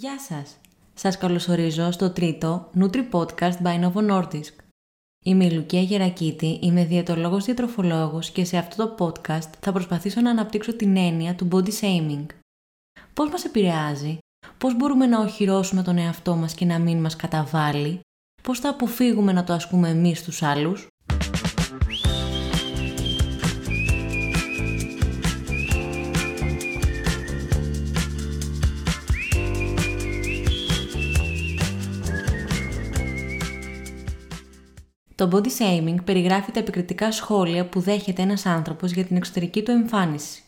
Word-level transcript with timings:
Γεια 0.00 0.18
σας! 0.18 0.56
Σας 0.94 1.18
καλωσορίζω 1.18 1.90
στο 1.90 2.10
τρίτο 2.10 2.70
Nutri 2.78 3.10
Podcast 3.10 3.62
by 3.62 3.82
Novo 3.82 4.10
Nordisk. 4.10 4.54
Είμαι 5.24 5.44
η 5.44 5.50
Λουκία 5.50 5.80
Γερακίτη, 5.80 6.58
είμαι 6.62 6.84
διαιτολόγος 6.84 7.44
διατροφολόγος 7.44 8.30
και 8.30 8.44
σε 8.44 8.56
αυτό 8.56 8.86
το 8.86 9.04
podcast 9.04 9.50
θα 9.60 9.72
προσπαθήσω 9.72 10.20
να 10.20 10.30
αναπτύξω 10.30 10.76
την 10.76 10.96
έννοια 10.96 11.34
του 11.34 11.48
body 11.52 11.70
shaming. 11.80 12.26
Πώς 13.14 13.30
μας 13.30 13.44
επηρεάζει, 13.44 14.18
πώς 14.58 14.76
μπορούμε 14.76 15.06
να 15.06 15.20
οχυρώσουμε 15.20 15.82
τον 15.82 15.98
εαυτό 15.98 16.34
μας 16.34 16.54
και 16.54 16.64
να 16.64 16.78
μην 16.78 17.00
μας 17.00 17.16
καταβάλει, 17.16 18.00
πώς 18.42 18.60
θα 18.60 18.68
αποφύγουμε 18.68 19.32
να 19.32 19.44
το 19.44 19.52
ασκούμε 19.52 19.88
εμείς 19.88 20.18
στους 20.18 20.42
άλλους, 20.42 20.86
Το 35.18 35.28
body 35.32 35.48
shaming 35.58 36.04
περιγράφει 36.04 36.52
τα 36.52 36.58
επικριτικά 36.58 37.12
σχόλια 37.12 37.68
που 37.68 37.80
δέχεται 37.80 38.22
ένας 38.22 38.46
άνθρωπος 38.46 38.92
για 38.92 39.04
την 39.04 39.16
εξωτερική 39.16 39.62
του 39.62 39.70
εμφάνιση. 39.70 40.42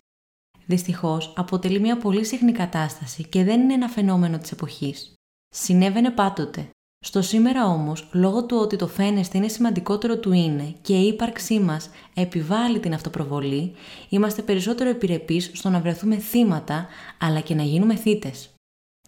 Δυστυχώς, 0.66 1.32
αποτελεί 1.36 1.80
μια 1.80 1.96
πολύ 1.96 2.24
συχνή 2.24 2.52
κατάσταση 2.52 3.24
και 3.24 3.44
δεν 3.44 3.60
είναι 3.60 3.72
ένα 3.72 3.88
φαινόμενο 3.88 4.38
της 4.38 4.52
εποχής. 4.52 5.12
Συνέβαινε 5.48 6.10
πάντοτε. 6.10 6.68
Στο 7.04 7.22
σήμερα 7.22 7.66
όμως, 7.66 8.10
λόγω 8.12 8.46
του 8.46 8.56
ότι 8.56 8.76
το 8.76 8.86
φαίνεστε 8.86 9.38
είναι 9.38 9.48
σημαντικότερο 9.48 10.18
του 10.18 10.32
είναι 10.32 10.74
και 10.82 10.96
η 10.96 11.06
ύπαρξή 11.06 11.60
μας 11.60 11.90
επιβάλλει 12.14 12.80
την 12.80 12.94
αυτοπροβολή, 12.94 13.74
είμαστε 14.08 14.42
περισσότερο 14.42 14.90
επιρρεπείς 14.90 15.50
στο 15.52 15.68
να 15.68 15.80
βρεθούμε 15.80 16.16
θύματα, 16.16 16.86
αλλά 17.18 17.40
και 17.40 17.54
να 17.54 17.62
γίνουμε 17.62 17.96
θύτες. 17.96 18.50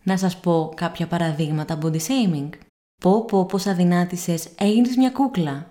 Να 0.03 0.17
σας 0.17 0.41
πω 0.41 0.73
κάποια 0.77 1.07
παραδείγματα 1.07 1.79
body 1.83 1.99
shaming. 1.99 2.49
Πω 3.03 3.25
πω 3.25 3.47
πως 3.47 3.67
αδυνάτησες, 3.67 4.49
έγινες 4.59 4.97
μια 4.97 5.11
κούκλα. 5.11 5.71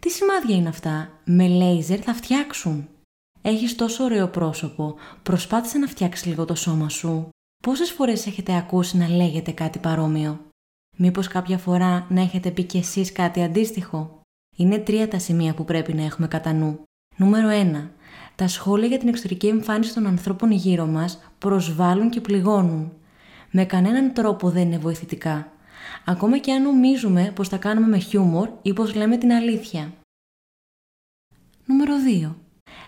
Τι 0.00 0.10
σημάδια 0.10 0.56
είναι 0.56 0.68
αυτά, 0.68 1.10
με 1.24 1.48
λέιζερ 1.48 2.00
θα 2.02 2.14
φτιάξουν. 2.14 2.88
Έχεις 3.42 3.74
τόσο 3.74 4.04
ωραίο 4.04 4.28
πρόσωπο, 4.28 4.94
προσπάθησε 5.22 5.78
να 5.78 5.86
φτιάξεις 5.86 6.26
λίγο 6.26 6.44
το 6.44 6.54
σώμα 6.54 6.88
σου. 6.88 7.28
Πόσες 7.62 7.90
φορές 7.90 8.26
έχετε 8.26 8.56
ακούσει 8.56 8.96
να 8.96 9.08
λέγεται 9.08 9.52
κάτι 9.52 9.78
παρόμοιο; 9.78 10.40
Μήπως 10.96 11.28
κάποια 11.28 11.58
φορά 11.58 12.06
να 12.08 12.20
έχετε 12.20 12.50
πει 12.50 12.62
κι 12.62 12.78
εσείς 12.78 13.12
κάτι 13.12 13.42
αντίστοιχο; 13.42 14.20
Είναι 14.56 14.78
τρία 14.78 15.08
τα 15.08 15.18
σημεία 15.18 15.54
που 15.54 15.64
πρέπει 15.64 15.94
να 15.94 16.04
έχουμε 16.04 16.28
κατά 16.28 16.52
νου. 16.52 16.82
Νούμερο 17.16 17.48
1. 17.48 17.90
Τα 18.34 18.48
σχόλια 18.48 18.86
για 18.86 18.98
την 18.98 19.08
εξωτερική 19.08 19.46
εμφάνιση 19.46 19.94
των 19.94 20.06
ανθρώπων 20.06 20.50
γύρω 20.50 20.86
μας 20.86 21.18
προσβάλλουν 21.38 22.10
και 22.10 22.20
πληγώνουν. 22.20 22.92
Με 23.50 23.64
κανέναν 23.64 24.12
τρόπο 24.12 24.50
δεν 24.50 24.62
είναι 24.62 24.78
βοηθητικά 24.78 25.52
ακόμα 26.04 26.38
και 26.38 26.52
αν 26.52 26.62
νομίζουμε 26.62 27.32
πως 27.34 27.48
τα 27.48 27.56
κάνουμε 27.56 27.86
με 27.86 27.98
χιούμορ 27.98 28.48
ή 28.62 28.72
πως 28.72 28.94
λέμε 28.94 29.16
την 29.16 29.32
αλήθεια. 29.32 29.92
Νούμερο 31.66 31.92
2. 32.26 32.34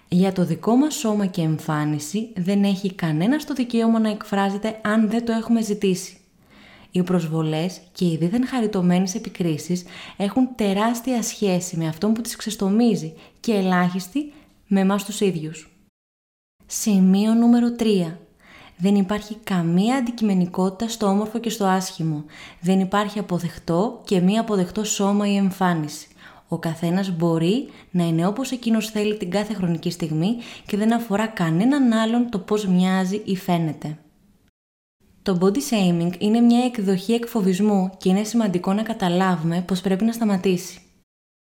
Για 0.08 0.32
το 0.32 0.44
δικό 0.44 0.76
μας 0.76 0.94
σώμα 0.94 1.26
και 1.26 1.42
εμφάνιση 1.42 2.32
δεν 2.36 2.64
έχει 2.64 2.94
κανένας 2.94 3.44
το 3.44 3.54
δικαίωμα 3.54 3.98
να 3.98 4.10
εκφράζεται 4.10 4.80
αν 4.82 5.10
δεν 5.10 5.24
το 5.24 5.32
έχουμε 5.32 5.62
ζητήσει. 5.62 6.20
Οι 6.90 7.02
προσβολές 7.02 7.80
και 7.92 8.04
οι 8.04 8.16
δίθεν 8.16 8.46
χαριτωμένες 8.46 9.14
επικρίσεις 9.14 9.84
έχουν 10.16 10.54
τεράστια 10.54 11.22
σχέση 11.22 11.76
με 11.76 11.88
αυτό 11.88 12.08
που 12.08 12.20
τις 12.20 12.36
ξεστομίζει 12.36 13.14
και 13.40 13.52
ελάχιστη 13.52 14.32
με 14.66 14.80
εμάς 14.80 15.04
τους 15.04 15.20
ίδιους. 15.20 15.70
Σημείο 16.66 17.34
νούμερο 17.34 17.74
3. 17.78 18.16
Δεν 18.80 18.94
υπάρχει 18.94 19.36
καμία 19.44 19.96
αντικειμενικότητα 19.96 20.88
στο 20.88 21.06
όμορφο 21.06 21.38
και 21.38 21.50
στο 21.50 21.64
άσχημο. 21.64 22.24
Δεν 22.60 22.80
υπάρχει 22.80 23.18
αποδεχτό 23.18 24.00
και 24.04 24.20
μη 24.20 24.38
αποδεχτό 24.38 24.84
σώμα 24.84 25.28
ή 25.28 25.36
εμφάνιση. 25.36 26.08
Ο 26.48 26.58
καθένας 26.58 27.16
μπορεί 27.16 27.68
να 27.90 28.04
είναι 28.04 28.26
όπως 28.26 28.50
εκείνος 28.50 28.90
θέλει 28.90 29.16
την 29.16 29.30
κάθε 29.30 29.54
χρονική 29.54 29.90
στιγμή 29.90 30.36
και 30.66 30.76
δεν 30.76 30.92
αφορά 30.92 31.26
κανέναν 31.26 31.92
άλλον 31.92 32.30
το 32.30 32.38
πώς 32.38 32.66
μοιάζει 32.66 33.22
ή 33.24 33.36
φαίνεται. 33.36 33.98
Το 35.22 35.38
body 35.40 35.58
shaming 35.70 36.12
είναι 36.18 36.40
μια 36.40 36.64
εκδοχή 36.64 37.12
εκφοβισμού 37.12 37.90
και 37.96 38.08
είναι 38.08 38.24
σημαντικό 38.24 38.72
να 38.72 38.82
καταλάβουμε 38.82 39.62
πως 39.62 39.80
πρέπει 39.80 40.04
να 40.04 40.12
σταματήσει. 40.12 40.80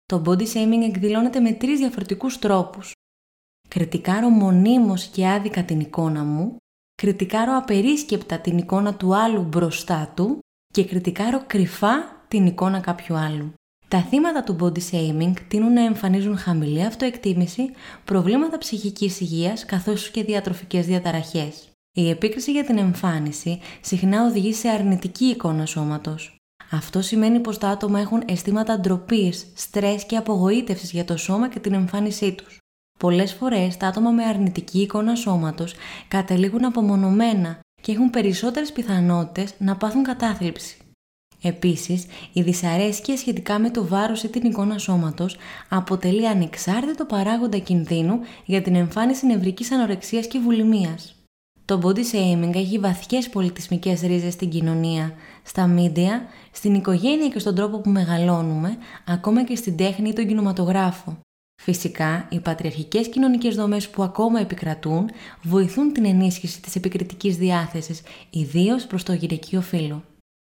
Το 0.06 0.22
body 0.26 0.42
shaming 0.42 0.82
εκδηλώνεται 0.88 1.40
με 1.40 1.52
τρεις 1.52 1.78
διαφορετικούς 1.78 2.38
τρόπους. 2.38 2.92
Κριτικάρω 3.68 4.28
μονίμως 4.28 5.06
και 5.06 5.28
άδικα 5.28 5.64
την 5.64 5.80
εικόνα 5.80 6.24
μου, 6.24 6.56
κριτικάρω 7.00 7.56
απερίσκεπτα 7.56 8.38
την 8.38 8.58
εικόνα 8.58 8.94
του 8.94 9.16
άλλου 9.16 9.42
μπροστά 9.42 10.12
του 10.16 10.38
και 10.72 10.84
κριτικάρω 10.84 11.42
κρυφά 11.46 12.24
την 12.28 12.46
εικόνα 12.46 12.80
κάποιου 12.80 13.16
άλλου. 13.16 13.52
Τα 13.88 14.02
θύματα 14.02 14.42
του 14.42 14.56
body 14.60 14.78
shaming 14.90 15.32
τείνουν 15.48 15.72
να 15.72 15.84
εμφανίζουν 15.84 16.38
χαμηλή 16.38 16.84
αυτοεκτίμηση, 16.84 17.70
προβλήματα 18.04 18.58
ψυχικής 18.58 19.20
υγείας 19.20 19.64
καθώς 19.64 20.10
και 20.10 20.24
διατροφικές 20.24 20.86
διαταραχές. 20.86 21.68
Η 21.96 22.10
επίκριση 22.10 22.52
για 22.52 22.64
την 22.64 22.78
εμφάνιση 22.78 23.60
συχνά 23.80 24.26
οδηγεί 24.26 24.52
σε 24.52 24.68
αρνητική 24.68 25.24
εικόνα 25.24 25.66
σώματος. 25.66 26.36
Αυτό 26.70 27.02
σημαίνει 27.02 27.40
πως 27.40 27.58
τα 27.58 27.68
άτομα 27.68 28.00
έχουν 28.00 28.22
αισθήματα 28.26 28.80
ντροπής, 28.80 29.52
στρες 29.54 30.04
και 30.04 30.16
απογοήτευσης 30.16 30.92
για 30.92 31.04
το 31.04 31.16
σώμα 31.16 31.48
και 31.48 31.58
την 31.58 31.72
εμφάνισή 31.72 32.32
τους. 32.32 32.59
Πολλές 33.00 33.32
φορές 33.32 33.76
τα 33.76 33.86
άτομα 33.86 34.10
με 34.10 34.24
αρνητική 34.24 34.80
εικόνα 34.80 35.14
σώματος 35.14 35.74
καταλήγουν 36.08 36.64
απομονωμένα 36.64 37.60
και 37.82 37.92
έχουν 37.92 38.10
περισσότερες 38.10 38.72
πιθανότητες 38.72 39.54
να 39.58 39.76
πάθουν 39.76 40.02
κατάθλιψη. 40.02 40.76
Επίσης, 41.42 42.06
η 42.32 42.42
δυσαρέσκεια 42.42 43.16
σχετικά 43.16 43.58
με 43.58 43.70
το 43.70 43.86
βάρος 43.86 44.22
ή 44.22 44.28
την 44.28 44.50
εικόνα 44.50 44.78
σώματος 44.78 45.36
αποτελεί 45.68 46.28
ανεξάρτητο 46.28 47.04
παράγοντα 47.04 47.58
κινδύνου 47.58 48.20
για 48.44 48.62
την 48.62 48.74
εμφάνιση 48.74 49.26
νευρικής 49.26 49.72
ανορεξίας 49.72 50.26
και 50.26 50.38
βουλημίας. 50.38 51.14
Το 51.64 51.80
body 51.82 52.14
shaming 52.14 52.54
έχει 52.54 52.78
βαθιές 52.78 53.28
πολιτισμικές 53.28 54.00
ρίζες 54.00 54.32
στην 54.32 54.50
κοινωνία, 54.50 55.14
στα 55.42 55.66
μίντια, 55.66 56.22
στην 56.52 56.74
οικογένεια 56.74 57.28
και 57.28 57.38
στον 57.38 57.54
τρόπο 57.54 57.80
που 57.80 57.90
μεγαλώνουμε, 57.90 58.76
ακόμα 59.06 59.44
και 59.44 59.56
στην 59.56 59.76
τέχνη 59.76 60.08
ή 60.08 60.12
τον 60.12 60.26
κινηματογράφο. 60.26 61.18
Φυσικά, 61.62 62.26
οι 62.30 62.40
πατριαρχικές 62.40 63.08
κοινωνικές 63.08 63.54
δομές 63.54 63.88
που 63.88 64.02
ακόμα 64.02 64.40
επικρατούν 64.40 65.10
βοηθούν 65.42 65.92
την 65.92 66.04
ενίσχυση 66.04 66.62
της 66.62 66.76
επικριτικής 66.76 67.36
διάθεσης, 67.36 68.02
ιδίως 68.30 68.86
προς 68.86 69.02
το 69.02 69.12
γυναικείο 69.12 69.60
φύλλο. 69.60 70.04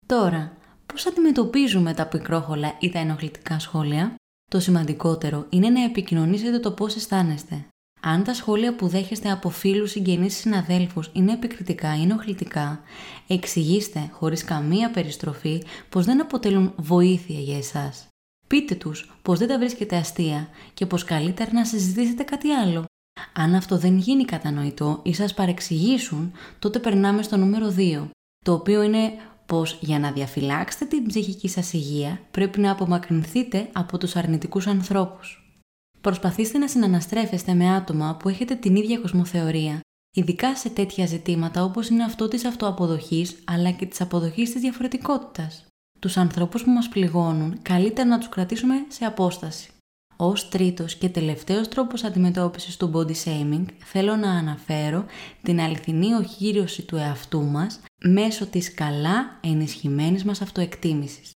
Τώρα, 0.06 0.56
πώς 0.86 1.06
αντιμετωπίζουμε 1.06 1.94
τα 1.94 2.06
πικρόχολα 2.06 2.76
ή 2.80 2.90
τα 2.90 2.98
ενοχλητικά 2.98 3.58
σχόλια; 3.58 4.14
Το 4.50 4.60
σημαντικότερο 4.60 5.46
είναι 5.48 5.68
να 5.68 5.84
επικοινωνήσετε 5.84 6.58
το 6.58 6.70
πώς 6.70 6.96
αισθάνεστε. 6.96 7.66
Αν 8.00 8.24
τα 8.24 8.34
σχόλια 8.34 8.74
που 8.74 8.88
δέχεστε 8.88 9.30
από 9.30 9.50
φίλους, 9.50 9.90
συγγενείς 9.90 10.36
ή 10.36 10.40
συναδέλφους 10.40 11.10
είναι 11.12 11.32
επικριτικά 11.32 11.96
ή 11.96 12.02
ενοχλητικά, 12.02 12.80
εξηγήστε 13.26 14.08
χωρίς 14.12 14.44
καμία 14.44 14.90
περιστροφή 14.90 15.62
πως 15.88 16.04
δεν 16.04 16.20
αποτελούν 16.20 16.72
βοήθεια 16.76 17.40
για 17.40 17.56
εσάς. 17.56 18.08
Πείτε 18.48 18.74
τους 18.74 19.18
πως 19.22 19.38
δεν 19.38 19.48
τα 19.48 19.58
βρίσκετε 19.58 19.96
αστεία 19.96 20.48
και 20.74 20.86
πως 20.86 21.04
καλύτερα 21.04 21.52
να 21.52 21.64
συζητήσετε 21.64 22.22
κάτι 22.22 22.50
άλλο. 22.50 22.84
Αν 23.32 23.54
αυτό 23.54 23.78
δεν 23.78 23.96
γίνει 23.96 24.24
κατανοητό 24.24 25.00
ή 25.02 25.14
σας 25.14 25.34
παρεξηγήσουν, 25.34 26.32
τότε 26.58 26.78
περνάμε 26.78 27.22
στο 27.22 27.36
νούμερο 27.36 27.74
2, 27.76 28.08
το 28.44 28.52
οποίο 28.52 28.82
είναι 28.82 29.12
πως 29.46 29.78
για 29.80 29.98
να 29.98 30.12
διαφυλάξετε 30.12 30.84
την 30.84 31.06
ψυχική 31.06 31.48
σας 31.48 31.72
υγεία 31.72 32.20
πρέπει 32.30 32.60
να 32.60 32.70
απομακρυνθείτε 32.70 33.68
από 33.72 33.98
τους 33.98 34.16
αρνητικούς 34.16 34.66
ανθρώπους. 34.66 35.52
Προσπαθήστε 36.00 36.58
να 36.58 36.68
συναναστρέφεστε 36.68 37.54
με 37.54 37.74
άτομα 37.74 38.16
που 38.16 38.28
έχετε 38.28 38.54
την 38.54 38.76
ίδια 38.76 38.98
κοσμοθεωρία, 38.98 39.80
ειδικά 40.16 40.56
σε 40.56 40.68
τέτοια 40.68 41.06
ζητήματα 41.06 41.64
όπως 41.64 41.88
είναι 41.88 42.04
αυτό 42.04 42.28
της 42.28 42.44
αυτοαποδοχής 42.44 43.38
αλλά 43.44 43.70
και 43.70 43.86
της 43.86 44.00
αποδοχής 44.00 44.52
της 44.52 44.60
διαφορετικότητας 44.60 45.67
τους 45.98 46.16
ανθρώπους 46.16 46.64
που 46.64 46.70
μας 46.70 46.88
πληγώνουν, 46.88 47.58
καλύτερα 47.62 48.08
να 48.08 48.18
τους 48.18 48.28
κρατήσουμε 48.28 48.74
σε 48.88 49.04
απόσταση. 49.04 49.70
Ως 50.16 50.48
τρίτος 50.48 50.94
και 50.94 51.08
τελευταίος 51.08 51.68
τρόπος 51.68 52.04
αντιμετώπισης 52.04 52.76
του 52.76 52.90
body 52.94 53.14
shaming 53.24 53.64
θέλω 53.84 54.16
να 54.16 54.30
αναφέρω 54.30 55.04
την 55.42 55.60
αληθινή 55.60 56.12
οχύρωση 56.12 56.82
του 56.82 56.96
εαυτού 56.96 57.42
μας 57.42 57.80
μέσω 58.04 58.46
της 58.46 58.74
καλά 58.74 59.38
ενισχυμένης 59.40 60.24
μας 60.24 60.40
αυτοεκτίμησης. 60.40 61.30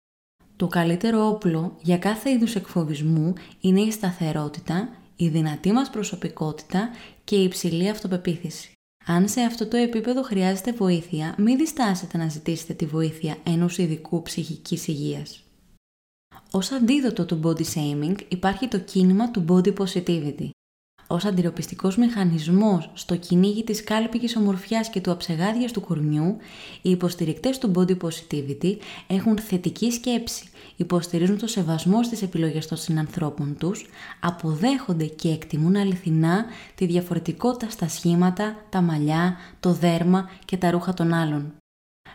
Το 0.55 0.67
καλύτερο 0.67 1.27
όπλο 1.27 1.75
για 1.81 1.97
κάθε 1.97 2.29
είδους 2.29 2.55
εκφοβισμού 2.55 3.33
είναι 3.59 3.81
η 3.81 3.91
σταθερότητα, 3.91 4.89
η 5.15 5.27
δυνατή 5.27 5.71
μας 5.71 5.89
προσωπικότητα 5.89 6.89
και 7.23 7.35
η 7.35 7.43
υψηλή 7.43 7.89
αυτοπεποίθηση. 7.89 8.71
Αν 9.05 9.27
σε 9.27 9.41
αυτό 9.41 9.67
το 9.67 9.77
επίπεδο 9.77 10.23
χρειάζεται 10.23 10.71
βοήθεια, 10.71 11.35
μην 11.37 11.57
διστάσετε 11.57 12.17
να 12.17 12.29
ζητήσετε 12.29 12.73
τη 12.73 12.85
βοήθεια 12.85 13.37
ενός 13.43 13.77
ειδικού 13.77 14.21
ψυχικής 14.21 14.87
υγείας. 14.87 15.43
Ως 16.51 16.71
αντίδοτο 16.71 17.25
του 17.25 17.39
body 17.43 17.63
shaming 17.73 18.15
υπάρχει 18.27 18.67
το 18.67 18.79
κίνημα 18.79 19.31
του 19.31 19.45
body 19.49 19.73
positivity. 19.73 20.49
Ως 21.11 21.25
αντιρροπιστικός 21.25 21.97
μηχανισμός 21.97 22.89
στο 22.93 23.15
κυνήγι 23.15 23.63
της 23.63 23.83
κάλπικης 23.83 24.35
ομορφιάς 24.35 24.89
και 24.89 25.01
του 25.01 25.11
αψεγάδιας 25.11 25.71
του 25.71 25.81
κορμιού, 25.81 26.37
οι 26.81 26.89
υποστηρικτές 26.89 27.57
του 27.57 27.71
body 27.75 27.97
positivity 27.97 28.77
έχουν 29.07 29.37
θετική 29.37 29.91
σκέψη, 29.91 30.43
υποστηρίζουν 30.75 31.37
το 31.37 31.47
σεβασμό 31.47 32.03
στις 32.03 32.21
επιλογές 32.21 32.67
των 32.67 32.77
συνανθρώπων 32.77 33.55
τους, 33.59 33.85
αποδέχονται 34.19 35.05
και 35.05 35.29
εκτιμούν 35.29 35.75
αληθινά 35.75 36.45
τη 36.75 36.85
διαφορετικότητα 36.85 37.69
στα 37.71 37.87
σχήματα, 37.87 38.55
τα 38.69 38.81
μαλλιά, 38.81 39.37
το 39.59 39.73
δέρμα 39.73 40.29
και 40.45 40.57
τα 40.57 40.71
ρούχα 40.71 40.93
των 40.93 41.13
άλλων. 41.13 41.53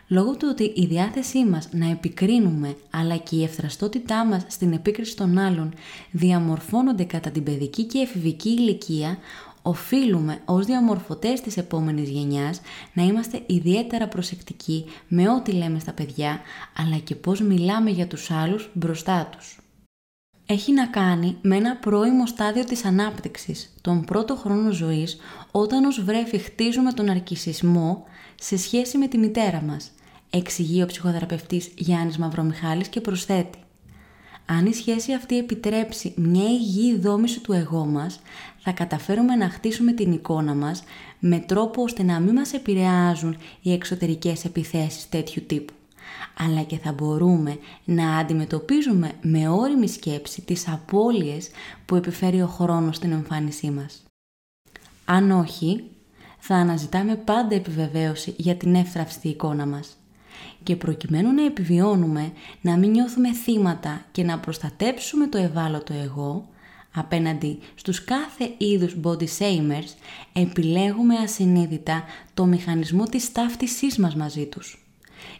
Λόγω 0.07 0.35
του 0.35 0.47
ότι 0.51 0.63
η 0.75 0.85
διάθεσή 0.85 1.45
μας 1.45 1.67
να 1.71 1.89
επικρίνουμε 1.89 2.75
αλλά 2.89 3.17
και 3.17 3.35
η 3.35 3.43
ευθραστότητά 3.43 4.25
μας 4.25 4.43
στην 4.47 4.73
επίκριση 4.73 5.15
των 5.15 5.37
άλλων 5.37 5.73
διαμορφώνονται 6.11 7.03
κατά 7.03 7.29
την 7.29 7.43
παιδική 7.43 7.83
και 7.83 7.99
εφηβική 7.99 8.49
ηλικία, 8.49 9.17
οφείλουμε 9.61 10.41
ως 10.45 10.65
διαμορφωτές 10.65 11.41
της 11.41 11.57
επόμενης 11.57 12.09
γενιάς 12.09 12.61
να 12.93 13.03
είμαστε 13.03 13.41
ιδιαίτερα 13.45 14.07
προσεκτικοί 14.07 14.85
με 15.07 15.29
ό,τι 15.29 15.51
λέμε 15.51 15.79
στα 15.79 15.91
παιδιά, 15.91 16.39
αλλά 16.77 16.97
και 16.97 17.15
πώς 17.15 17.41
μιλάμε 17.41 17.89
για 17.89 18.07
τους 18.07 18.31
άλλους 18.31 18.69
μπροστά 18.73 19.29
τους. 19.31 19.59
Έχει 20.45 20.71
να 20.73 20.87
κάνει 20.87 21.37
με 21.41 21.55
ένα 21.55 21.75
πρώιμο 21.75 22.27
στάδιο 22.27 22.63
της 22.63 22.85
ανάπτυξης, 22.85 23.73
τον 23.81 24.05
πρώτο 24.05 24.35
χρόνο 24.35 24.71
ζωής, 24.71 25.17
όταν 25.51 25.85
ως 25.85 26.03
βρέφη 26.03 26.37
χτίζουμε 26.37 26.91
τον 26.91 27.09
αρκισισμό 27.09 28.03
σε 28.35 28.57
σχέση 28.57 28.97
με 28.97 29.07
τη 29.07 29.17
μητέρα 29.17 29.61
μας, 29.61 29.91
εξηγεί 30.29 30.81
ο 30.83 30.85
ψυχοθεραπευτής 30.85 31.71
Γιάννης 31.75 32.17
Μαυρομιχάλης 32.17 32.87
και 32.87 33.01
προσθέτει. 33.01 33.57
Αν 34.45 34.65
η 34.65 34.73
σχέση 34.73 35.13
αυτή 35.13 35.37
επιτρέψει 35.37 36.13
μια 36.15 36.49
υγιή 36.49 36.97
δόμηση 36.97 37.39
του 37.39 37.53
εγώ 37.53 37.85
μας, 37.85 38.19
θα 38.57 38.71
καταφέρουμε 38.71 39.35
να 39.35 39.49
χτίσουμε 39.49 39.91
την 39.91 40.11
εικόνα 40.11 40.53
μας 40.53 40.83
με 41.19 41.39
τρόπο 41.39 41.81
ώστε 41.83 42.03
να 42.03 42.19
μην 42.19 42.33
μας 42.33 42.53
επηρεάζουν 42.53 43.37
οι 43.61 43.73
εξωτερικές 43.73 44.45
επιθέσεις 44.45 45.09
τέτοιου 45.09 45.43
τύπου. 45.47 45.73
Αλλά 46.37 46.61
και 46.61 46.77
θα 46.77 46.91
μπορούμε 46.91 47.57
να 47.85 48.17
αντιμετωπίζουμε 48.17 49.11
με 49.21 49.49
όριμη 49.49 49.87
σκέψη 49.87 50.41
τις 50.41 50.67
απώλειες 50.67 51.49
που 51.85 51.95
επιφέρει 51.95 52.41
ο 52.41 52.47
χρόνος 52.47 52.95
στην 52.95 53.11
εμφάνισή 53.11 53.69
μας. 53.69 54.03
Αν 55.05 55.31
όχι, 55.31 55.83
θα 56.47 56.55
αναζητάμε 56.55 57.15
πάντα 57.15 57.55
επιβεβαίωση 57.55 58.33
για 58.37 58.55
την 58.55 58.75
εύθραυστη 58.75 59.27
εικόνα 59.27 59.65
μας. 59.65 59.97
Και 60.63 60.75
προκειμένου 60.75 61.33
να 61.33 61.45
επιβιώνουμε, 61.45 62.31
να 62.61 62.77
μην 62.77 62.89
νιώθουμε 62.89 63.33
θύματα 63.33 64.05
και 64.11 64.23
να 64.23 64.39
προστατέψουμε 64.39 65.27
το 65.27 65.37
ευάλωτο 65.37 65.93
εγώ, 65.93 66.47
απέναντι 66.93 67.59
στους 67.75 68.03
κάθε 68.03 68.53
είδους 68.57 68.95
body 69.03 69.27
shamers, 69.37 69.89
επιλέγουμε 70.33 71.15
ασυνείδητα 71.15 72.03
το 72.33 72.45
μηχανισμό 72.45 73.03
της 73.03 73.31
ταύτισής 73.31 73.97
μας 73.97 74.15
μαζί 74.15 74.45
τους. 74.45 74.85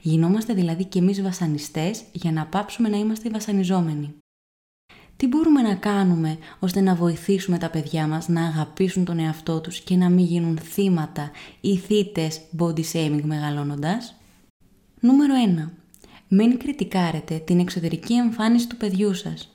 Γινόμαστε 0.02 0.54
δηλαδή 0.54 0.86
και 0.86 1.00
εμείς 1.00 1.22
βασανιστές 1.22 2.04
για 2.12 2.32
να 2.32 2.46
πάψουμε 2.46 2.90
να 2.90 2.98
είμαστε 2.98 3.30
βασανιζόμενοι. 3.30 4.16
Τι 5.18 5.28
μπορούμε 5.28 5.62
να 5.62 5.76
κάνουμε 5.76 6.38
ώστε 6.60 6.82
να 6.82 6.96
βοηθήσουμε 6.96 7.58
τα 7.58 7.70
παιδιά 7.70 8.08
μας 8.08 8.28
να 8.28 8.46
αγαπήσουν 8.46 9.06
τον 9.06 9.20
εαυτό 9.20 9.62
τους 9.62 9.80
και 9.80 9.96
να 9.96 10.10
μην 10.10 10.26
γίνουν 10.26 10.58
θύματα 10.58 11.32
ή 11.62 11.78
θύτες 11.78 12.42
body 12.60 12.84
shaming 12.94 13.22
μεγαλώνοντας; 13.24 14.16
Νούμερο 15.00 15.34
1. 15.58 15.70
Μην 16.28 16.58
κριτικάρετε 16.58 17.38
την 17.38 17.60
εξωτερική 17.60 18.14
εμφάνιση 18.14 18.68
του 18.68 18.78
παιδιού 18.78 19.14
σας. 19.14 19.50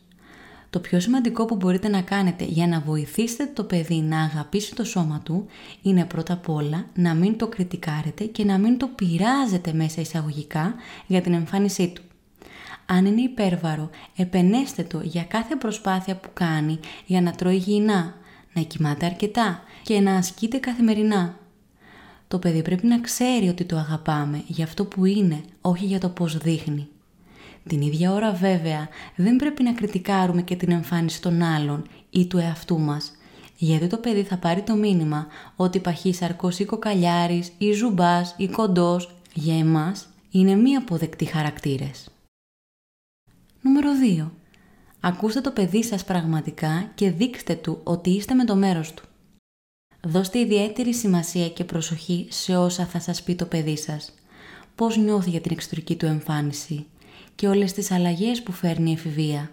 Το 0.71 0.79
πιο 0.79 1.01
σημαντικό 1.01 1.45
που 1.45 1.57
μπορείτε 1.57 1.89
να 1.89 2.01
κάνετε 2.01 2.45
για 2.45 2.67
να 2.67 2.81
βοηθήσετε 2.81 3.51
το 3.55 3.65
παιδί 3.65 3.95
να 3.95 4.21
αγαπήσει 4.21 4.75
το 4.75 4.85
σώμα 4.85 5.21
του 5.25 5.47
είναι 5.83 6.05
πρώτα 6.05 6.33
απ' 6.33 6.49
όλα 6.49 6.87
να 6.95 7.15
μην 7.15 7.39
το 7.39 7.49
κριτικάρετε 7.49 8.25
και 8.25 8.45
να 8.45 8.59
μην 8.59 8.79
το 8.79 8.87
πειράζετε 8.87 9.73
μέσα 9.73 10.01
εισαγωγικά 10.01 10.75
για 11.07 11.21
την 11.21 11.33
εμφάνισή 11.33 11.89
του. 11.89 12.03
Αν 12.93 13.07
είναι 13.07 13.21
υπέρβαρο, 13.21 13.91
επενέστε 14.17 14.83
το 14.83 15.01
για 15.03 15.25
κάθε 15.25 15.57
προσπάθεια 15.57 16.17
που 16.17 16.29
κάνει 16.33 16.79
για 17.07 17.21
να 17.21 17.31
τρώει 17.31 17.55
υγιεινά, 17.55 18.15
να 18.53 18.63
κοιμάται 18.63 19.07
αρκετά 19.07 19.63
και 19.83 20.01
να 20.01 20.17
ασκείται 20.17 20.59
καθημερινά. 20.59 21.39
Το 22.29 22.39
παιδί 22.39 22.63
πρέπει 22.63 22.87
να 22.87 23.01
ξέρει 23.01 23.49
ότι 23.49 23.65
το 23.65 23.77
αγαπάμε 23.77 24.43
για 24.47 24.65
αυτό 24.65 24.85
που 24.85 25.05
είναι, 25.05 25.41
όχι 25.61 25.85
για 25.85 26.01
το 26.01 26.09
πώς 26.09 26.39
δείχνει. 26.39 26.89
Την 27.69 27.81
ίδια 27.81 28.13
ώρα 28.13 28.33
βέβαια 28.33 28.89
δεν 29.17 29.37
πρέπει 29.37 29.63
να 29.63 29.73
κριτικάρουμε 29.73 30.43
και 30.43 30.57
την 30.57 30.71
εμφάνιση 30.71 31.23
των 31.23 31.43
άλλων 31.43 31.87
ή 32.11 32.27
του 32.27 32.39
εαυτού 32.39 32.79
μας, 32.79 33.13
γιατί 33.57 33.87
το 33.87 33.97
παιδί 33.97 34.23
θα 34.23 34.37
πάρει 34.37 34.63
το 34.63 34.75
μήνυμα 34.75 35.27
ότι 35.57 35.79
παχύσαρκος 35.79 36.59
ή 36.59 36.65
κοκαλιάρης 36.65 37.53
ή 37.59 37.73
ζουμπάς 37.73 38.35
ή 38.37 38.49
κοντός 38.49 39.15
για 39.35 39.59
εμάς 39.59 40.07
είναι 40.31 40.55
μη 40.55 40.77
αποδεκτοί 40.77 41.25
χαρακτήρες. 41.25 42.11
Νούμερο 43.63 43.91
2. 44.19 44.31
Ακούστε 45.01 45.41
το 45.41 45.51
παιδί 45.51 45.85
σας 45.85 46.05
πραγματικά 46.05 46.91
και 46.95 47.11
δείξτε 47.11 47.55
του 47.55 47.81
ότι 47.85 48.11
είστε 48.11 48.35
με 48.35 48.45
το 48.45 48.57
μέρος 48.57 48.95
του. 48.95 49.03
Δώστε 50.03 50.39
ιδιαίτερη 50.39 50.95
σημασία 50.95 51.49
και 51.49 51.65
προσοχή 51.65 52.27
σε 52.31 52.57
όσα 52.57 52.87
θα 52.87 53.01
σας 53.01 53.23
πει 53.23 53.35
το 53.35 53.45
παιδί 53.45 53.77
σας. 53.77 54.15
Πώς 54.75 54.97
νιώθει 54.97 55.31
για 55.31 55.41
την 55.41 55.53
εξωτερική 55.53 55.97
του 55.97 56.07
εμφάνιση 56.07 56.87
και 57.35 57.49
όλες 57.49 57.73
τις 57.73 57.91
αλλαγές 57.91 58.43
που 58.43 58.53
φέρνει 58.53 58.91
η 58.91 58.93
εφηβεία. 58.93 59.51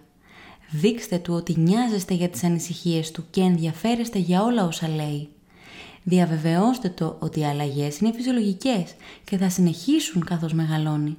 Δείξτε 0.71 1.17
του 1.17 1.33
ότι 1.33 1.59
νοιάζεστε 1.59 2.13
για 2.13 2.29
τις 2.29 2.43
ανησυχίες 2.43 3.11
του 3.11 3.25
και 3.29 3.41
ενδιαφέρεστε 3.41 4.19
για 4.19 4.43
όλα 4.43 4.65
όσα 4.65 4.87
λέει. 4.87 5.29
Διαβεβαιώστε 6.03 6.89
το 6.89 7.15
ότι 7.19 7.39
οι 7.39 7.45
αλλαγές 7.45 7.97
είναι 7.97 8.13
φυσιολογικές 8.13 8.95
και 9.23 9.37
θα 9.37 9.49
συνεχίσουν 9.49 10.23
καθώς 10.23 10.53
μεγαλώνει 10.53 11.17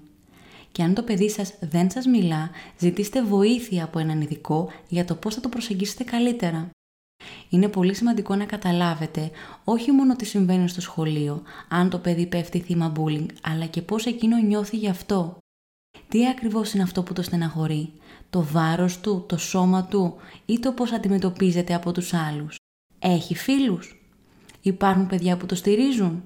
και 0.72 0.82
αν 0.82 0.94
το 0.94 1.02
παιδί 1.02 1.30
σας 1.30 1.54
δεν 1.60 1.90
σας 1.90 2.06
μιλά, 2.06 2.50
ζητήστε 2.78 3.22
βοήθεια 3.22 3.84
από 3.84 3.98
έναν 3.98 4.20
ειδικό 4.20 4.70
για 4.88 5.04
το 5.04 5.14
πώς 5.14 5.34
θα 5.34 5.40
το 5.40 5.48
προσεγγίσετε 5.48 6.04
καλύτερα. 6.04 6.70
Είναι 7.48 7.68
πολύ 7.68 7.94
σημαντικό 7.94 8.34
να 8.34 8.44
καταλάβετε 8.44 9.30
όχι 9.64 9.92
μόνο 9.92 10.16
τι 10.16 10.24
συμβαίνει 10.24 10.68
στο 10.68 10.80
σχολείο, 10.80 11.42
αν 11.68 11.90
το 11.90 11.98
παιδί 11.98 12.26
πέφτει 12.26 12.60
θύμα 12.60 12.92
bullying, 12.96 13.26
αλλά 13.42 13.66
και 13.66 13.82
πώς 13.82 14.06
εκείνο 14.06 14.36
νιώθει 14.36 14.76
γι' 14.76 14.88
αυτό. 14.88 15.38
Τι 16.08 16.28
ακριβώς 16.28 16.72
είναι 16.72 16.82
αυτό 16.82 17.02
που 17.02 17.12
το 17.12 17.22
στεναχωρεί, 17.22 17.92
το 18.30 18.42
βάρος 18.42 19.00
του, 19.00 19.24
το 19.28 19.38
σώμα 19.38 19.84
του 19.84 20.16
ή 20.46 20.58
το 20.58 20.72
πώς 20.72 20.92
αντιμετωπίζεται 20.92 21.74
από 21.74 21.92
τους 21.92 22.14
άλλους; 22.14 22.56
Έχει 22.98 23.34
φίλους; 23.34 24.02
Υπάρχουν 24.62 25.06
παιδιά 25.06 25.36
που 25.36 25.46
το 25.46 25.54
στηρίζουν; 25.54 26.22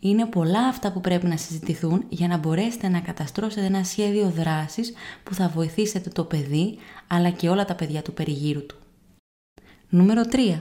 Είναι 0.00 0.26
πολλά 0.26 0.66
αυτά 0.66 0.92
που 0.92 1.00
πρέπει 1.00 1.26
να 1.26 1.36
συζητηθούν 1.36 2.04
για 2.08 2.28
να 2.28 2.36
μπορέσετε 2.36 2.88
να 2.88 3.00
καταστρώσετε 3.00 3.66
ένα 3.66 3.84
σχέδιο 3.84 4.30
δράσης 4.30 4.92
που 5.22 5.34
θα 5.34 5.48
βοηθήσετε 5.48 6.10
το 6.10 6.24
παιδί 6.24 6.78
αλλά 7.06 7.30
και 7.30 7.48
όλα 7.48 7.64
τα 7.64 7.74
παιδιά 7.74 8.02
του 8.02 8.12
περιγύρου 8.12 8.66
του. 8.66 8.76
Νούμερο 9.88 10.22
3. 10.32 10.60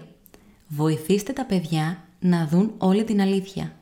Βοηθήστε 0.68 1.34
τα 1.34 1.46
παιδιά 1.46 2.04
να 2.20 2.48
δουν 2.48 2.74
όλη 2.78 3.04
την 3.04 3.22
αλήθεια. 3.22 3.74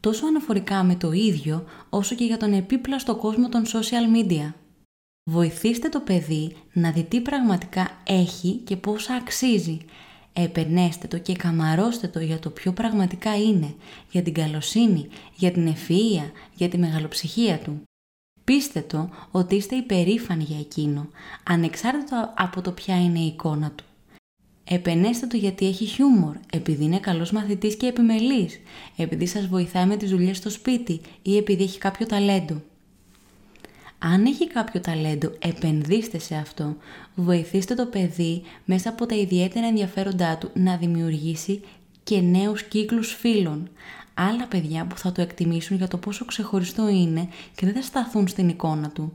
Τόσο 0.00 0.26
αναφορικά 0.26 0.82
με 0.82 0.96
το 0.96 1.12
ίδιο 1.12 1.64
όσο 1.90 2.14
και 2.14 2.24
για 2.24 2.36
τον 2.36 2.52
επίπλαστο 2.52 3.16
κόσμο 3.16 3.48
των 3.48 3.64
social 3.66 4.16
media. 4.16 4.52
Βοηθήστε 5.30 5.88
το 5.88 6.00
παιδί 6.00 6.56
να 6.72 6.90
δει 6.90 7.02
τι 7.02 7.20
πραγματικά 7.20 7.90
έχει 8.04 8.52
και 8.52 8.76
πόσα 8.76 9.14
αξίζει 9.14 9.78
Επενέστε 10.38 11.06
το 11.06 11.18
και 11.18 11.36
καμαρώστε 11.36 12.08
το 12.08 12.20
για 12.20 12.38
το 12.38 12.50
πιο 12.50 12.72
πραγματικά 12.72 13.36
είναι, 13.36 13.74
για 14.10 14.22
την 14.22 14.34
καλοσύνη, 14.34 15.08
για 15.36 15.50
την 15.52 15.74
ευφυΐα, 15.74 16.30
για 16.54 16.68
τη 16.68 16.78
μεγαλοψυχία 16.78 17.58
του. 17.58 17.82
Πείστε 18.44 18.80
το 18.80 19.10
ότι 19.30 19.54
είστε 19.54 19.76
υπερήφανοι 19.76 20.44
για 20.44 20.58
εκείνο, 20.58 21.08
ανεξάρτητα 21.44 22.34
από 22.36 22.60
το 22.60 22.72
ποια 22.72 23.00
είναι 23.02 23.18
η 23.18 23.26
εικόνα 23.26 23.70
του. 23.70 23.84
Επενέστε 24.64 25.26
το 25.26 25.36
γιατί 25.36 25.66
έχει 25.66 25.84
χιούμορ, 25.84 26.36
επειδή 26.52 26.84
είναι 26.84 27.00
καλός 27.00 27.32
μαθητής 27.32 27.76
και 27.76 27.86
επιμελής, 27.86 28.60
επειδή 28.96 29.26
σας 29.26 29.46
βοηθάει 29.46 29.86
με 29.86 29.96
τις 29.96 30.10
δουλειές 30.10 30.36
στο 30.36 30.50
σπίτι 30.50 31.00
ή 31.22 31.36
επειδή 31.36 31.62
έχει 31.62 31.78
κάποιο 31.78 32.06
ταλέντο. 32.06 32.62
Αν 33.98 34.24
έχει 34.24 34.46
κάποιο 34.46 34.80
ταλέντο, 34.80 35.32
επενδύστε 35.38 36.18
σε 36.18 36.34
αυτό. 36.34 36.76
Βοηθήστε 37.14 37.74
το 37.74 37.86
παιδί 37.86 38.42
μέσα 38.64 38.88
από 38.88 39.06
τα 39.06 39.14
ιδιαίτερα 39.14 39.66
ενδιαφέροντά 39.66 40.38
του 40.38 40.50
να 40.54 40.76
δημιουργήσει 40.76 41.62
και 42.02 42.20
νέους 42.20 42.62
κύκλους 42.62 43.12
φίλων. 43.12 43.68
Άλλα 44.14 44.46
παιδιά 44.46 44.86
που 44.86 44.98
θα 44.98 45.12
το 45.12 45.22
εκτιμήσουν 45.22 45.76
για 45.76 45.88
το 45.88 45.96
πόσο 45.96 46.24
ξεχωριστό 46.24 46.88
είναι 46.88 47.28
και 47.54 47.66
δεν 47.66 47.74
θα 47.74 47.82
σταθούν 47.82 48.28
στην 48.28 48.48
εικόνα 48.48 48.90
του. 48.90 49.12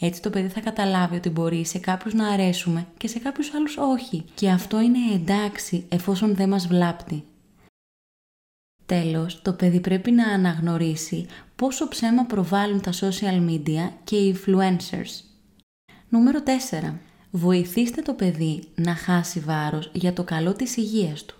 Έτσι 0.00 0.22
το 0.22 0.30
παιδί 0.30 0.48
θα 0.48 0.60
καταλάβει 0.60 1.16
ότι 1.16 1.28
μπορεί 1.28 1.64
σε 1.64 1.78
κάποιους 1.78 2.14
να 2.14 2.28
αρέσουμε 2.28 2.86
και 2.96 3.08
σε 3.08 3.18
κάποιους 3.18 3.54
άλλους 3.54 3.76
όχι. 3.76 4.24
Και 4.34 4.50
αυτό 4.50 4.80
είναι 4.80 4.98
εντάξει 5.14 5.84
εφόσον 5.88 6.34
δεν 6.34 6.48
μας 6.48 6.66
βλάπτει. 6.66 7.24
Τέλος, 8.88 9.42
το 9.42 9.52
παιδί 9.52 9.80
πρέπει 9.80 10.10
να 10.10 10.28
αναγνωρίσει 10.28 11.26
πόσο 11.56 11.88
ψέμα 11.88 12.24
προβάλλουν 12.24 12.80
τα 12.80 12.92
social 12.92 13.48
media 13.50 13.90
και 14.04 14.16
οι 14.16 14.36
influencers. 14.36 15.24
Νούμερο 16.08 16.38
4. 16.90 16.92
Βοηθήστε 17.30 18.02
το 18.02 18.12
παιδί 18.12 18.62
να 18.74 18.94
χάσει 18.94 19.40
βάρος 19.40 19.90
για 19.92 20.12
το 20.12 20.24
καλό 20.24 20.52
της 20.52 20.76
υγείας 20.76 21.24
του. 21.24 21.34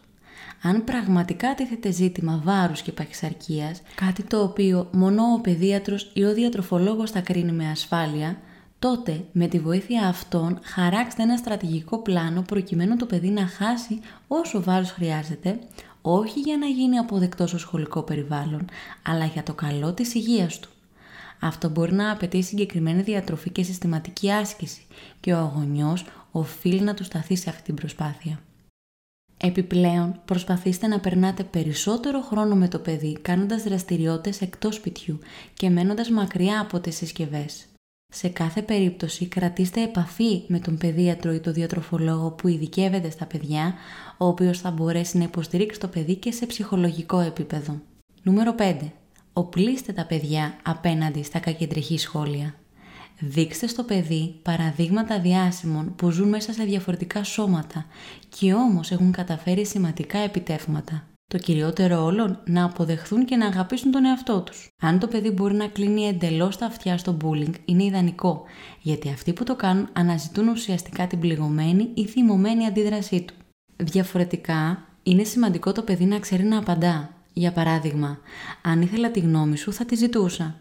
Αν 0.62 0.85
πραγματικά 0.85 1.55
τίθεται 1.55 1.90
ζήτημα 1.90 2.40
βάρους 2.45 2.83
και 2.83 2.93
παχυσαρκίας, 2.93 3.83
κάτι 3.95 4.23
το 4.23 4.43
οποίο 4.43 4.88
μόνο 4.93 5.23
ο 5.23 5.40
παιδίατρος 5.40 6.11
ή 6.14 6.25
ο 6.25 6.35
διατροφολόγος 6.35 7.11
θα 7.11 7.21
κρίνει 7.21 7.52
με 7.52 7.71
ασφάλεια, 7.71 8.38
τότε 8.78 9.25
με 9.33 9.47
τη 9.47 9.59
βοήθεια 9.59 10.07
αυτών 10.07 10.59
χαράξτε 10.62 11.23
ένα 11.23 11.37
στρατηγικό 11.37 11.99
πλάνο 11.99 12.43
προκειμένου 12.43 12.97
το 12.97 13.07
παιδί 13.07 13.28
να 13.28 13.47
χάσει 13.47 14.00
όσο 14.28 14.62
βάρος 14.62 14.90
χρειάζεται, 14.90 15.59
όχι 16.02 16.40
για 16.40 16.57
να 16.57 16.67
γίνει 16.67 16.99
αποδεκτός 16.99 17.49
στο 17.49 17.59
σχολικό 17.59 18.02
περιβάλλον, 18.02 18.64
αλλά 19.02 19.25
για 19.25 19.43
το 19.43 19.55
καλό 19.55 19.93
της 19.93 20.14
υγείας 20.14 20.59
του. 20.59 20.69
Αυτό 21.40 21.69
μπορεί 21.69 21.93
να 21.93 22.11
απαιτεί 22.11 22.43
συγκεκριμένη 22.43 23.02
διατροφή 23.02 23.50
και 23.50 23.62
συστηματική 23.62 24.33
άσκηση 24.33 24.87
και 25.21 25.33
ο 25.33 25.37
αγωνιός 25.37 26.05
οφείλει 26.33 26.81
να 26.81 26.95
του 26.95 27.05
σταθεί 27.05 27.37
σε 27.37 27.50
αυτή 27.50 27.62
την 27.62 27.75
προσπάθεια. 27.75 28.40
Επιπλέον, 29.37 30.21
προσπαθήστε 30.25 30.87
να 30.87 31.00
περνάτε 31.00 31.45
περισσότερο 31.45 32.21
χρόνο 32.21 32.55
με 32.55 32.69
το 32.69 32.78
παιδί 32.78 33.19
κάνοντας 33.23 33.62
δραστηριότητες 33.62 34.40
εκτός 34.40 34.75
σπιτιού 34.75 35.19
και 35.55 35.71
μένοντας 35.71 36.11
μακριά 36.11 36.61
από 36.61 36.81
τις 36.81 36.97
συσκευές. 36.97 37.67
Σε 38.12 38.28
κάθε 38.28 38.62
περίπτωση 38.62 39.26
κρατήστε 39.26 39.82
επαφή 39.82 40.42
με 40.46 40.58
τον 40.58 40.78
παιδίατρο 40.78 41.32
ή 41.32 41.40
τον 41.40 41.52
διατροφολόγο 41.52 42.30
που 42.30 42.48
ειδικεύεται 42.48 43.10
στα 43.10 43.26
παιδιά, 43.26 43.74
ο 44.16 44.26
οποίος 44.26 44.58
θα 44.60 44.70
μπορέσει 44.70 45.18
να 45.18 45.24
υποστηρίξει 45.24 45.80
το 45.80 45.88
παιδί 45.88 46.14
και 46.14 46.32
σε 46.32 46.46
ψυχολογικό 46.46 47.20
επίπεδο. 47.20 47.80
Νούμερο 48.22 48.54
5. 48.58 48.76
Οπλίστε 49.32 49.92
τα 49.92 50.04
παιδιά 50.04 50.56
απέναντι 50.62 51.22
στα 51.22 51.38
κακεντρεχή 51.38 51.98
σχόλια. 51.98 52.54
Δείξτε 53.18 53.66
στο 53.66 53.82
παιδί 53.82 54.34
παραδείγματα 54.42 55.20
διάσημων 55.20 55.94
που 55.94 56.10
ζουν 56.10 56.28
μέσα 56.28 56.52
σε 56.52 56.64
διαφορετικά 56.64 57.24
σώματα 57.24 57.86
και 58.38 58.54
όμως 58.54 58.90
έχουν 58.90 59.12
καταφέρει 59.12 59.66
σημαντικά 59.66 60.18
επιτεύγματα. 60.18 61.07
Το 61.28 61.38
κυριότερο 61.38 62.04
όλων, 62.04 62.40
να 62.47 62.64
αποδεχθούν 62.64 63.25
και 63.25 63.37
να 63.37 63.47
αγαπήσουν 63.47 63.90
τον 63.90 64.04
εαυτό 64.04 64.40
τους. 64.40 64.68
Αν 64.82 64.99
το 64.99 65.06
παιδί 65.06 65.30
μπορεί 65.30 65.54
να 65.54 65.66
κλείνει 65.66 66.02
εντελώς 66.02 66.56
τα 66.56 66.66
αυτιά 66.66 66.99
στο 66.99 67.16
bullying, 67.25 67.54
είναι 67.64 67.85
ιδανικό, 67.85 68.42
γιατί 68.80 69.08
αυτοί 69.08 69.32
που 69.32 69.44
το 69.44 69.56
κάνουν 69.56 69.88
αναζητούν 69.92 70.49
ουσιαστικά 70.49 71.06
την 71.06 71.20
πληγωμένη 71.20 71.90
ή 71.94 72.06
θυμωμένη 72.06 72.66
αντίδρασή 72.66 73.23
του. 73.23 73.35
Διαφορετικά, 73.76 74.87
είναι 75.02 75.25
σημαντικό 75.25 75.73
το 75.73 75.82
παιδί 75.82 76.04
να 76.04 76.18
ξέρει 76.18 76.42
να 76.42 76.58
απαντά. 76.58 77.11
Για 77.32 77.52
παράδειγμα, 77.52 78.18
αν 78.62 78.82
ήθελα 78.82 79.11
τη 79.11 79.20
γνώμη 79.20 79.56
σου 79.56 79.73
θα 79.73 79.85
τη 79.85 79.94
ζητούσα. 79.94 80.56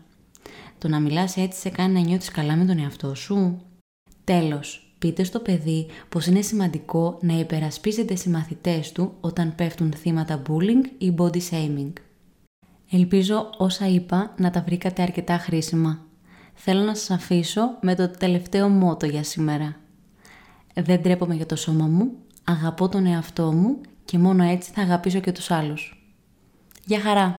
Το 0.77 0.87
να 0.87 0.99
μιλάς 0.99 1.37
έτσι 1.37 1.59
σε 1.59 1.69
κάνει 1.69 1.93
να 1.93 1.99
νιώθεις 1.99 2.31
καλά 2.31 2.55
με 2.55 2.65
τον 2.65 2.79
εαυτό 2.79 3.15
σου. 3.15 3.61
Τέλος, 4.23 4.86
πείτε 4.99 5.23
στο 5.23 5.39
παιδί 5.39 5.85
πως 6.09 6.25
είναι 6.25 6.41
σημαντικό 6.41 7.17
να 7.21 7.39
υπερασπίζεται 7.39 8.15
συμμαθητές 8.15 8.91
του 8.91 9.13
όταν 9.21 9.55
πέφτουν 9.55 9.93
θύματα 9.93 10.41
bullying 10.47 10.85
ή 10.97 11.13
body 11.17 11.41
shaming. 11.49 11.93
Ελπίζω 12.91 13.49
όσα 13.57 13.87
είπα 13.87 14.33
να 14.37 14.49
τα 14.49 14.61
βρήκατε 14.61 15.01
αρκετά 15.01 15.37
χρήσιμα. 15.37 16.05
Θέλω 16.53 16.81
να 16.81 16.95
σας 16.95 17.09
αφήσω 17.09 17.77
με 17.81 17.95
το 17.95 18.09
τελευταίο 18.09 18.69
μότο 18.69 19.05
για 19.05 19.23
σήμερα. 19.23 19.75
Δεν 20.73 21.01
τρέπομαι 21.01 21.35
για 21.35 21.45
το 21.45 21.55
σώμα 21.55 21.85
μου, 21.85 22.11
αγαπώ 22.43 22.89
τον 22.89 23.05
εαυτό 23.05 23.51
μου 23.51 23.81
και 24.05 24.17
μόνο 24.17 24.43
έτσι 24.43 24.71
θα 24.73 24.81
αγαπήσω 24.81 25.19
και 25.19 25.31
τους 25.31 25.51
άλλους. 25.51 26.07
Γεια 26.85 26.99
χαρά! 26.99 27.33